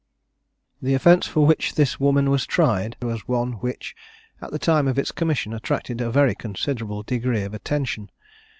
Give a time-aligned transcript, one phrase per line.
[0.81, 3.95] The offence for which this woman was tried was one which,
[4.41, 8.09] at the time of its commission, attracted a very considerable degree of attention.